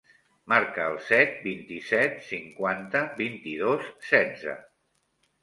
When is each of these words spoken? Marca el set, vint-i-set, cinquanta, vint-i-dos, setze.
Marca 0.51 0.85
el 0.91 0.95
set, 1.09 1.35
vint-i-set, 1.43 2.15
cinquanta, 2.31 3.03
vint-i-dos, 3.21 3.93
setze. 4.15 4.59